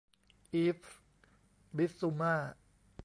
[0.53, 0.97] อีฟส์
[1.75, 2.33] บิสซูม่า